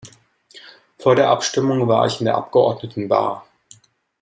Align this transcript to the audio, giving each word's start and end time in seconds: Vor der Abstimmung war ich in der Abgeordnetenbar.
Vor 0.97 1.15
der 1.15 1.29
Abstimmung 1.29 1.87
war 1.87 2.07
ich 2.07 2.19
in 2.21 2.25
der 2.25 2.33
Abgeordnetenbar. 2.35 3.45